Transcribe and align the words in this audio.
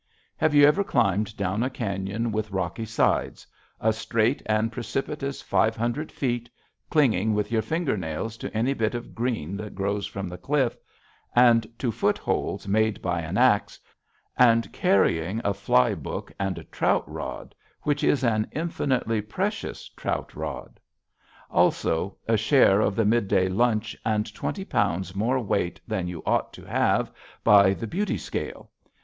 Have 0.35 0.55
you 0.55 0.65
ever 0.65 0.83
climbed 0.83 1.37
down 1.37 1.61
a 1.61 1.69
cañon 1.69 2.31
with 2.31 2.49
rocky 2.49 2.85
sides, 2.85 3.45
a 3.79 3.93
straight 3.93 4.41
and 4.47 4.71
precipitous 4.71 5.43
five 5.43 5.75
hundred 5.75 6.11
feet, 6.11 6.49
clinging 6.89 7.35
with 7.35 7.51
your 7.51 7.61
finger 7.61 7.95
nails 7.95 8.35
to 8.37 8.51
any 8.51 8.73
bit 8.73 8.95
of 8.95 9.13
green 9.13 9.55
that 9.57 9.75
grows 9.75 10.07
from 10.07 10.27
the 10.27 10.39
cliff, 10.39 10.75
and 11.35 11.67
to 11.77 11.91
footholds 11.91 12.67
made 12.67 12.99
by 12.99 13.21
an 13.21 13.37
axe, 13.37 13.79
and 14.35 14.73
carrying 14.73 15.39
a 15.45 15.53
fly 15.53 15.93
book 15.93 16.31
and 16.39 16.57
a 16.57 16.63
trout 16.63 17.03
rod 17.07 17.53
which 17.83 18.03
is 18.03 18.23
an 18.23 18.47
infinitely 18.53 19.21
precious 19.21 19.87
trout 19.89 20.33
rod? 20.35 20.79
Also, 21.51 22.17
a 22.27 22.37
share 22.37 22.81
of 22.81 22.95
the 22.95 23.05
midday 23.05 23.47
lunch 23.47 23.95
and 24.03 24.33
twenty 24.33 24.65
pounds 24.65 25.13
more 25.15 25.39
weight 25.39 25.79
than 25.87 26.07
you 26.07 26.23
ought 26.25 26.51
to 26.53 26.65
have 26.65 27.11
by 27.43 27.71
the 27.71 27.85
beauty 27.85 28.17
scale? 28.17 28.71